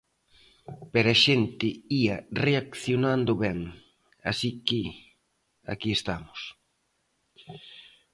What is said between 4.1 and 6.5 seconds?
así que aquí estamos.